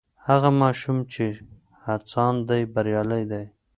[0.27, 1.25] هغه ماشوم چې
[1.83, 3.45] هڅاند دی بریالی دی.